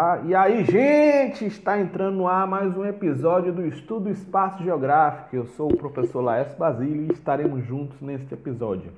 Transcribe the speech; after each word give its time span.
Ah, 0.00 0.20
e 0.24 0.32
aí, 0.32 0.64
gente, 0.64 1.44
está 1.44 1.76
entrando 1.80 2.18
no 2.18 2.28
ar 2.28 2.46
mais 2.46 2.76
um 2.76 2.84
episódio 2.84 3.52
do 3.52 3.66
Estudo 3.66 4.08
Espaço 4.08 4.62
Geográfico. 4.62 5.34
Eu 5.34 5.44
sou 5.44 5.72
o 5.72 5.76
professor 5.76 6.20
Laércio 6.20 6.56
Basílio 6.56 7.08
e 7.10 7.12
estaremos 7.12 7.66
juntos 7.66 8.00
neste 8.00 8.32
episódio. 8.32 8.92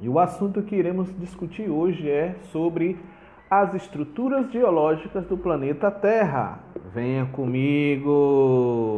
E 0.00 0.08
o 0.08 0.20
assunto 0.20 0.62
que 0.62 0.76
iremos 0.76 1.12
discutir 1.18 1.68
hoje 1.68 2.08
é 2.08 2.36
sobre 2.52 2.96
as 3.50 3.74
estruturas 3.74 4.52
geológicas 4.52 5.26
do 5.26 5.36
planeta 5.36 5.90
Terra. 5.90 6.60
Venha 6.94 7.26
comigo! 7.26 8.94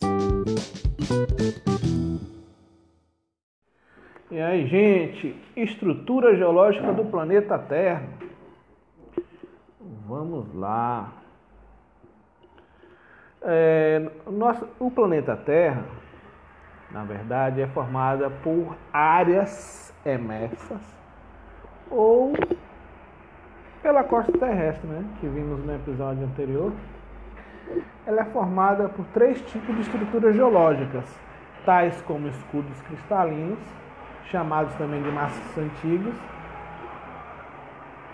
E 4.30 4.38
aí, 4.38 4.66
gente, 4.66 5.34
estrutura 5.56 6.37
geológica 6.37 6.92
do 6.92 7.06
planeta 7.06 7.59
Terra. 7.59 8.26
Vamos 10.09 10.55
lá. 10.55 11.09
É, 13.42 14.09
nosso, 14.30 14.69
o 14.79 14.88
planeta 14.88 15.37
Terra, 15.37 15.84
na 16.92 17.02
verdade, 17.02 17.60
é 17.60 17.66
formada 17.66 18.30
por 18.30 18.77
áreas 18.92 19.92
emersas 20.05 20.80
ou 21.91 22.32
pela 23.82 24.05
costa 24.05 24.30
terrestre, 24.38 24.87
né, 24.87 25.05
que 25.20 25.27
vimos 25.27 25.65
no 25.65 25.74
episódio 25.74 26.24
anterior. 26.24 26.73
Ela 28.07 28.20
é 28.20 28.24
formada 28.27 28.88
por 28.88 29.04
três 29.07 29.41
tipos 29.51 29.74
de 29.74 29.80
estruturas 29.80 30.37
geológicas, 30.37 31.04
tais 31.65 32.01
como 32.02 32.29
escudos 32.29 32.80
cristalinos, 32.82 33.59
chamados 34.27 34.73
também 34.77 35.02
de 35.02 35.10
maciços 35.10 35.59
antigos, 35.59 36.15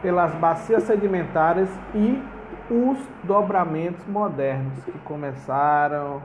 pelas 0.02 0.34
bacias 0.34 0.82
sedimentares 0.82 1.68
e 1.94 2.20
os 2.68 2.98
dobramentos 3.24 4.04
modernos 4.06 4.84
que 4.84 4.98
começaram, 5.00 6.20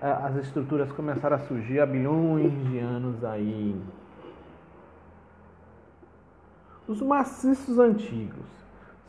é, 0.00 0.10
as 0.10 0.36
estruturas 0.36 0.92
começaram 0.92 1.36
a 1.36 1.40
surgir 1.40 1.80
há 1.80 1.86
bilhões 1.86 2.52
de 2.68 2.78
anos 2.78 3.24
aí. 3.24 3.74
Os 6.86 7.00
maciços 7.00 7.78
antigos 7.78 8.46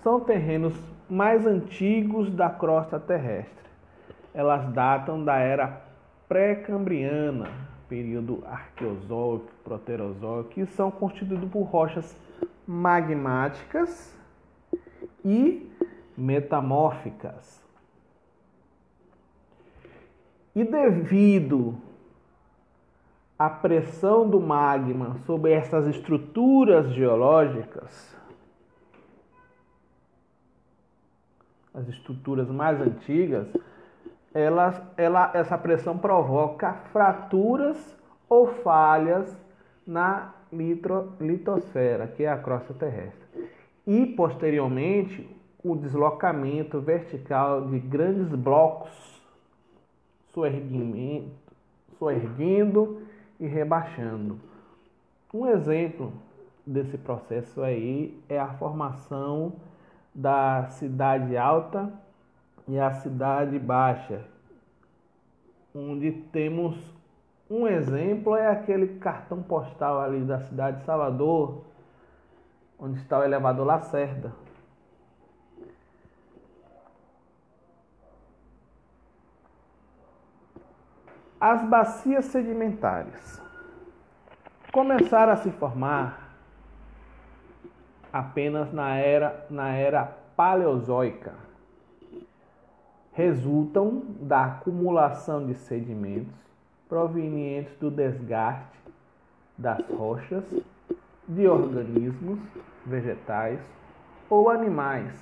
são 0.01 0.19
terrenos 0.19 0.73
mais 1.09 1.45
antigos 1.45 2.31
da 2.31 2.49
crosta 2.49 2.99
terrestre. 2.99 3.69
Elas 4.33 4.67
datam 4.73 5.23
da 5.23 5.35
era 5.35 5.81
pré-cambriana, 6.27 7.49
período 7.87 8.43
arqueozoico, 8.47 9.51
proterozoico, 9.63 10.59
e 10.59 10.65
são 10.67 10.89
constituídos 10.89 11.49
por 11.49 11.63
rochas 11.63 12.15
magmáticas 12.67 14.17
e 15.23 15.69
metamórficas. 16.17 17.63
E 20.55 20.63
devido 20.63 21.77
à 23.37 23.49
pressão 23.49 24.29
do 24.29 24.39
magma 24.39 25.17
sobre 25.25 25.51
essas 25.51 25.85
estruturas 25.87 26.93
geológicas, 26.93 28.15
as 31.73 31.89
estruturas 31.89 32.49
mais 32.49 32.79
antigas, 32.79 33.47
elas, 34.33 34.81
ela, 34.95 35.31
essa 35.33 35.57
pressão 35.57 35.97
provoca 35.97 36.73
fraturas 36.91 37.95
ou 38.29 38.47
falhas 38.47 39.37
na 39.85 40.33
litro, 40.57 41.13
litosfera, 41.19 42.07
que 42.07 42.23
é 42.23 42.29
a 42.29 42.37
crosta 42.37 42.73
terrestre. 42.73 43.25
E, 43.85 44.05
posteriormente, 44.05 45.27
o 45.63 45.75
deslocamento 45.75 46.79
vertical 46.79 47.67
de 47.67 47.79
grandes 47.79 48.29
blocos 48.35 48.91
soerguendo 51.97 53.01
e 53.39 53.47
rebaixando. 53.47 54.39
Um 55.33 55.47
exemplo 55.47 56.13
desse 56.65 56.97
processo 56.97 57.61
aí 57.61 58.19
é 58.27 58.39
a 58.39 58.53
formação 58.53 59.53
da 60.13 60.67
cidade 60.71 61.35
alta 61.35 61.91
e 62.67 62.79
a 62.79 62.93
cidade 62.93 63.59
baixa, 63.59 64.25
onde 65.73 66.11
temos 66.11 66.77
um 67.49 67.67
exemplo 67.67 68.35
é 68.35 68.47
aquele 68.47 68.99
cartão 68.99 69.41
postal 69.43 70.01
ali 70.01 70.23
da 70.23 70.39
cidade 70.39 70.79
de 70.79 70.85
Salvador, 70.85 71.63
onde 72.79 72.99
está 72.99 73.19
o 73.19 73.23
elevador 73.23 73.65
Lacerda. 73.65 74.33
As 81.39 81.61
bacias 81.63 82.25
sedimentares 82.25 83.39
começaram 84.71 85.33
a 85.33 85.35
se 85.35 85.51
formar 85.51 86.35
apenas 88.11 88.73
na 88.73 88.95
era, 88.95 89.45
na 89.49 89.69
era 89.69 90.05
paleozoica. 90.35 91.35
Resultam 93.11 94.03
da 94.19 94.45
acumulação 94.45 95.45
de 95.45 95.53
sedimentos 95.53 96.45
provenientes 96.87 97.75
do 97.77 97.89
desgaste 97.89 98.77
das 99.57 99.79
rochas, 99.89 100.43
de 101.27 101.47
organismos 101.47 102.39
vegetais 102.85 103.59
ou 104.29 104.49
animais, 104.49 105.13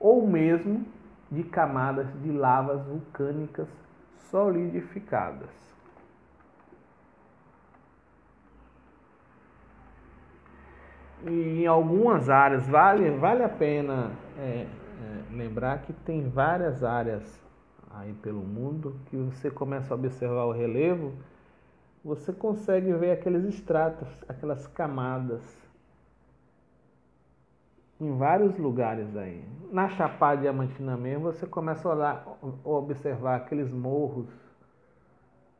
ou 0.00 0.26
mesmo 0.26 0.84
de 1.30 1.42
camadas 1.44 2.06
de 2.22 2.30
lavas 2.30 2.84
vulcânicas 2.84 3.68
solidificadas. 4.30 5.50
Em 11.24 11.66
algumas 11.66 12.28
áreas, 12.28 12.66
vale, 12.66 13.08
vale 13.12 13.44
a 13.44 13.48
pena 13.48 14.10
é, 14.36 14.66
é, 14.66 14.66
lembrar 15.32 15.82
que 15.82 15.92
tem 15.92 16.28
várias 16.28 16.82
áreas 16.82 17.41
aí 17.94 18.12
pelo 18.14 18.40
mundo, 18.40 18.96
que 19.06 19.16
você 19.16 19.50
começa 19.50 19.92
a 19.92 19.96
observar 19.96 20.44
o 20.44 20.52
relevo, 20.52 21.12
você 22.04 22.32
consegue 22.32 22.92
ver 22.92 23.12
aqueles 23.12 23.44
estratos, 23.44 24.08
aquelas 24.28 24.66
camadas 24.66 25.42
em 28.00 28.16
vários 28.16 28.58
lugares 28.58 29.16
aí. 29.16 29.44
Na 29.70 29.88
Chapada 29.90 30.40
Diamantina 30.40 30.96
mesmo, 30.96 31.32
você 31.32 31.46
começa 31.46 31.88
a, 31.88 31.92
olhar, 31.92 32.38
observar 32.64 33.36
aqueles 33.36 33.72
morros, 33.72 34.26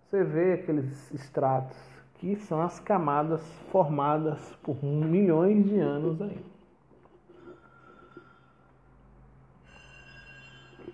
você 0.03 0.25
vê 0.25 0.55
aqueles 0.55 1.13
estratos 1.13 1.77
que 2.15 2.37
são 2.37 2.61
as 2.61 2.79
camadas 2.81 3.41
formadas 3.71 4.39
por 4.63 4.83
milhões 4.85 5.65
de 5.65 5.79
anos 5.79 6.21
aí. 6.21 6.45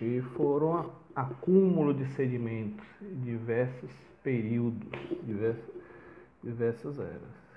E 0.00 0.20
foram 0.36 0.97
acúmulo 1.18 1.92
de 1.92 2.06
sedimentos 2.14 2.86
em 3.02 3.20
diversos 3.22 3.90
períodos, 4.22 4.88
diversas, 5.24 5.74
diversas 6.42 6.98
eras. 6.98 7.48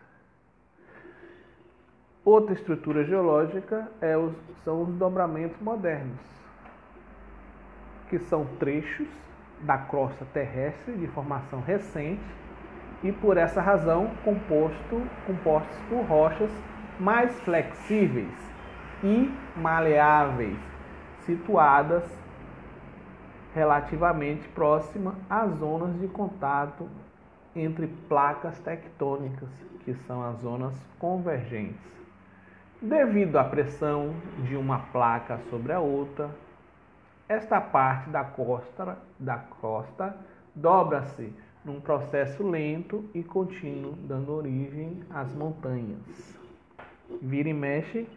Outra 2.26 2.54
estrutura 2.54 3.04
geológica 3.04 3.92
é 4.02 4.18
os, 4.18 4.34
são 4.64 4.84
os 4.84 4.90
dobramentos 4.96 5.60
modernos, 5.62 6.20
que 8.10 8.18
são 8.20 8.46
trechos 8.60 9.08
da 9.62 9.78
crosta 9.78 10.26
terrestre 10.34 10.98
de 10.98 11.08
formação 11.08 11.62
recente 11.62 12.22
e 13.04 13.12
por 13.12 13.38
essa 13.38 13.62
razão 13.62 14.12
composto, 14.24 15.02
compostos 15.28 15.78
por 15.88 16.04
rochas 16.06 16.52
mais 17.00 17.40
flexíveis 17.42 18.34
e 19.04 19.32
maleáveis, 19.56 20.58
situadas 21.26 22.21
relativamente 23.54 24.48
próxima 24.50 25.16
às 25.30 25.52
zonas 25.56 26.00
de 26.00 26.08
contato 26.08 26.88
entre 27.56 27.88
placas 28.08 28.58
tectônicas, 28.60 29.50
que 29.84 29.94
são 29.94 30.24
as 30.24 30.38
zonas 30.40 30.74
convergentes. 30.98 31.92
Devido 32.82 33.38
à 33.38 33.44
pressão 33.44 34.16
de 34.48 34.56
uma 34.56 34.80
placa 34.80 35.38
sobre 35.50 35.74
a 35.74 35.80
outra, 35.80 36.30
esta 37.28 37.62
parte 37.62 38.10
da 38.10 38.24
costa, 38.24 38.98
da 39.20 39.38
costa 39.38 40.16
dobra-se 40.56 41.34
num 41.64 41.80
processo 41.80 42.46
lento 42.48 43.08
e 43.14 43.24
contínuo, 43.24 43.94
dando 43.94 44.34
origem 44.34 45.04
às 45.10 45.34
montanhas. 45.34 46.40
Vira 47.22 47.50
e 47.50 47.54
mexe, 47.54 48.08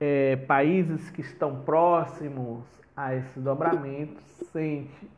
é, 0.00 0.36
países 0.36 1.08
que 1.10 1.20
estão 1.20 1.60
próximos 1.62 2.64
a 2.98 3.14
esse 3.14 3.38
dobramento, 3.38 4.20
sente 4.50 5.08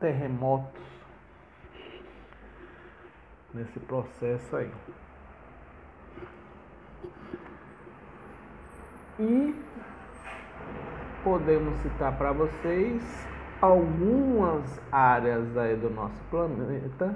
terremotos 0.00 0.80
nesse 3.52 3.78
processo 3.78 4.56
aí. 4.56 4.72
E 9.20 9.54
podemos 11.22 11.76
citar 11.82 12.16
para 12.16 12.32
vocês 12.32 13.02
algumas 13.60 14.64
áreas 14.90 15.54
aí 15.58 15.76
do 15.76 15.90
nosso 15.90 16.18
planeta 16.30 17.14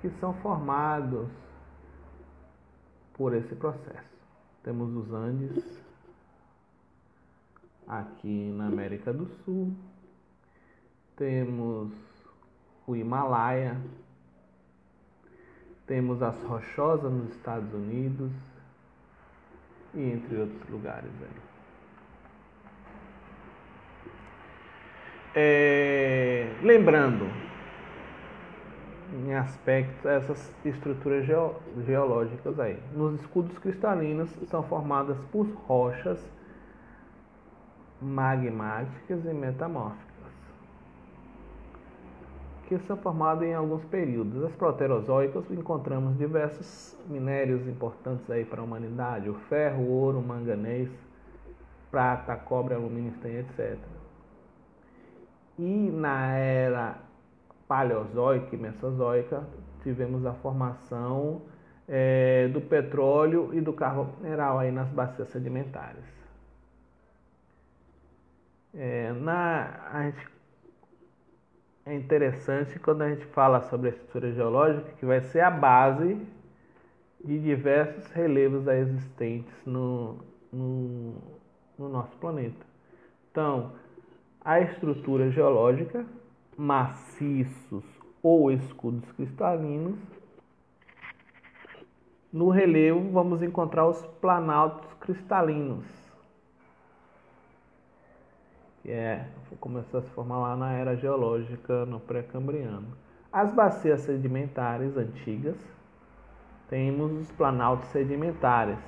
que 0.00 0.08
são 0.20 0.32
formados 0.34 1.28
por 3.14 3.34
esse 3.34 3.56
processo. 3.56 4.22
Temos 4.62 4.94
os 4.94 5.12
Andes 5.12 5.91
aqui 7.98 8.50
na 8.56 8.66
América 8.66 9.12
do 9.12 9.26
Sul, 9.44 9.74
temos 11.16 11.92
o 12.86 12.96
Himalaia, 12.96 13.76
temos 15.86 16.22
as 16.22 16.40
Rochosas 16.42 17.12
nos 17.12 17.30
Estados 17.34 17.72
Unidos 17.74 18.32
e 19.94 20.00
entre 20.00 20.36
outros 20.36 20.68
lugares 20.70 21.10
aí. 21.20 21.42
É, 25.34 26.50
lembrando, 26.62 27.26
em 29.12 29.34
aspectos, 29.34 30.04
essas 30.06 30.54
estruturas 30.64 31.26
geológicas 31.26 32.58
aí. 32.58 32.78
Nos 32.94 33.20
escudos 33.20 33.58
cristalinos 33.58 34.30
são 34.48 34.62
formadas 34.62 35.18
por 35.30 35.46
rochas 35.66 36.22
magmáticas 38.02 39.24
e 39.24 39.32
metamórficas, 39.32 40.32
que 42.66 42.78
são 42.80 42.96
formadas 42.96 43.46
em 43.46 43.54
alguns 43.54 43.84
períodos. 43.84 44.44
As 44.44 44.54
proterozoicas 44.56 45.50
encontramos 45.50 46.18
diversos 46.18 46.98
minérios 47.08 47.66
importantes 47.68 48.28
aí 48.30 48.44
para 48.44 48.60
a 48.60 48.64
humanidade: 48.64 49.30
o 49.30 49.34
ferro, 49.34 49.84
o 49.84 49.90
ouro, 49.90 50.18
o 50.18 50.22
manganês, 50.22 50.90
prata, 51.90 52.34
cobre, 52.36 52.74
alumínio, 52.74 53.12
etc. 53.24 53.78
E 55.58 55.90
na 55.90 56.32
era 56.34 56.98
paleozoica 57.68 58.54
e 58.54 58.58
mesozoica 58.58 59.44
tivemos 59.82 60.24
a 60.26 60.32
formação 60.34 61.42
é, 61.88 62.48
do 62.48 62.60
petróleo 62.60 63.50
e 63.52 63.60
do 63.60 63.72
carvão 63.72 64.10
mineral 64.20 64.58
aí 64.58 64.70
nas 64.70 64.88
bacias 64.88 65.28
sedimentares. 65.28 66.21
É, 68.74 69.12
na, 69.12 70.02
gente, 70.04 70.28
é 71.84 71.94
interessante 71.94 72.78
quando 72.78 73.02
a 73.02 73.10
gente 73.10 73.24
fala 73.26 73.60
sobre 73.62 73.88
a 73.88 73.92
estrutura 73.92 74.32
geológica 74.32 74.92
que 74.98 75.04
vai 75.04 75.20
ser 75.20 75.40
a 75.40 75.50
base 75.50 76.18
de 77.24 77.38
diversos 77.38 78.10
relevos 78.12 78.66
existentes 78.66 79.54
no, 79.66 80.18
no, 80.52 81.14
no 81.78 81.88
nosso 81.88 82.16
planeta. 82.16 82.66
Então, 83.30 83.72
a 84.44 84.60
estrutura 84.60 85.30
geológica, 85.30 86.04
maciços 86.56 87.84
ou 88.22 88.50
escudos 88.50 89.10
cristalinos. 89.12 89.98
No 92.32 92.48
relevo, 92.48 93.10
vamos 93.10 93.42
encontrar 93.42 93.86
os 93.86 94.04
planaltos 94.20 94.92
cristalinos, 94.94 95.84
que 98.82 98.90
é, 98.90 99.26
começou 99.60 100.00
a 100.00 100.02
se 100.02 100.10
formar 100.10 100.38
lá 100.38 100.56
na 100.56 100.72
era 100.72 100.96
geológica 100.96 101.86
no 101.86 102.00
pré-cambriano. 102.00 102.88
As 103.32 103.54
bacias 103.54 104.00
sedimentares 104.00 104.96
antigas, 104.96 105.56
temos 106.68 107.12
os 107.12 107.30
planaltos 107.32 107.88
sedimentares, 107.88 108.78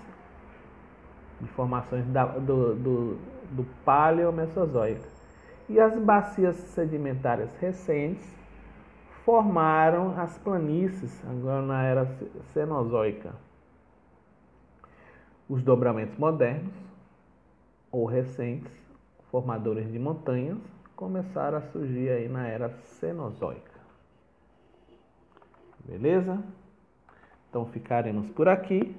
de 1.41 1.49
formações 1.49 2.07
da, 2.07 2.25
do, 2.25 2.75
do, 2.75 3.19
do 3.51 3.65
Paleomesozoico 3.85 5.07
e 5.69 5.81
as 5.81 5.99
bacias 5.99 6.57
sedimentares 6.57 7.51
recentes 7.57 8.29
formaram 9.25 10.19
as 10.19 10.37
planícies, 10.39 11.23
agora 11.27 11.63
na 11.63 11.83
era 11.83 12.07
Cenozoica. 12.53 13.35
Os 15.49 15.63
dobramentos 15.63 16.17
modernos 16.19 16.73
ou 17.91 18.05
recentes, 18.05 18.73
formadores 19.35 19.91
de 19.91 19.99
montanhas, 19.99 20.59
começaram 20.95 21.59
a 21.59 21.61
surgir 21.61 22.09
aí 22.09 22.29
na 22.29 22.47
era 22.47 22.69
Cenozoica. 22.85 23.81
Beleza? 25.85 26.41
Então 27.51 27.67
ficaremos 27.67 28.29
por 28.29 28.49
aqui. 28.49 28.95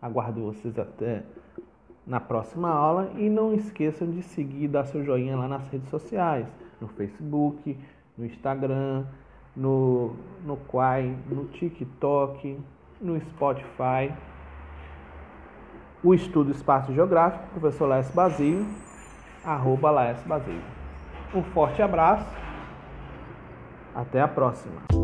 Aguardo 0.00 0.42
vocês 0.42 0.78
até 0.78 1.24
na 2.06 2.20
próxima 2.20 2.70
aula 2.70 3.10
e 3.16 3.28
não 3.28 3.52
esqueçam 3.52 4.08
de 4.08 4.22
seguir 4.22 4.66
e 4.66 4.68
dar 4.68 4.84
seu 4.84 5.04
joinha 5.04 5.36
lá 5.36 5.48
nas 5.48 5.66
redes 5.72 5.88
sociais, 5.88 6.46
no 6.80 6.86
Facebook, 6.86 7.76
no 8.16 8.24
Instagram, 8.24 9.06
no, 9.56 10.14
no 10.44 10.56
Quai, 10.56 11.16
no 11.28 11.46
TikTok, 11.46 12.56
no 13.00 13.20
Spotify. 13.22 14.14
O 16.00 16.14
Estudo 16.14 16.52
Espaço 16.52 16.94
Geográfico, 16.94 17.58
professor 17.58 17.88
Laércio 17.88 18.14
Basílio, 18.14 18.64
arroba 19.44 19.90
Laércio 19.90 20.28
Basílio. 20.28 20.62
Um 21.34 21.42
forte 21.42 21.80
abraço, 21.82 22.26
até 23.94 24.20
a 24.20 24.28
próxima. 24.28 24.99